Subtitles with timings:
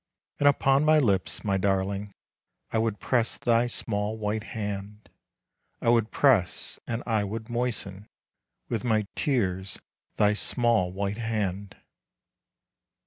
[0.39, 2.11] And upon my lips, my darling,
[2.73, 5.11] I would press thy small white hand.
[5.79, 8.09] I would press and I would moisten
[8.67, 9.77] With my tears
[10.17, 11.77] thy small, white hand.